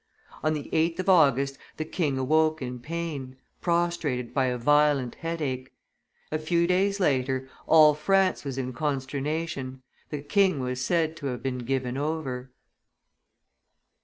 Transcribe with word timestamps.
On 0.41 0.55
the 0.55 0.67
8th 0.73 0.97
of 0.97 1.09
August 1.09 1.59
the 1.77 1.85
king 1.85 2.17
awoke 2.17 2.59
in 2.59 2.79
pain, 2.79 3.35
prostrated 3.61 4.33
by 4.33 4.45
a 4.45 4.57
violent 4.57 5.13
headache; 5.13 5.71
a 6.31 6.39
few 6.39 6.65
days 6.65 6.99
later, 6.99 7.47
all 7.67 7.93
France 7.93 8.43
was 8.43 8.57
in 8.57 8.73
consternation; 8.73 9.83
the 10.09 10.23
king 10.23 10.59
was 10.59 10.83
said 10.83 11.15
to 11.17 11.27
have 11.27 11.43
been 11.43 11.59
given 11.59 11.97
over. 11.97 12.49